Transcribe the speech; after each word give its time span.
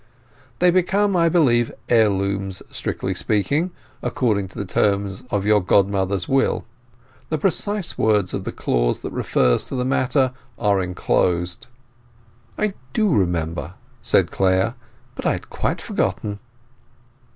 They 0.57 0.71
become, 0.71 1.15
I 1.15 1.29
believe, 1.29 1.71
heirlooms, 1.87 2.63
strictly 2.71 3.13
speaking, 3.13 3.69
according 4.01 4.47
to 4.47 4.57
the 4.57 4.65
terms 4.65 5.23
of 5.29 5.45
your 5.45 5.61
godmother's 5.61 6.27
will. 6.27 6.65
The 7.29 7.37
precise 7.37 7.99
words 7.99 8.33
of 8.33 8.43
the 8.43 8.51
clause 8.51 9.03
that 9.03 9.11
refers 9.11 9.63
to 9.65 9.75
this 9.75 9.85
matter 9.85 10.33
are 10.57 10.81
enclosed. 10.81 11.67
"I 12.57 12.73
do 12.93 13.09
remember," 13.13 13.75
said 14.01 14.31
Clare; 14.31 14.73
"but 15.13 15.27
I 15.27 15.33
had 15.33 15.51
quite 15.51 15.79
forgotten." 15.83 16.39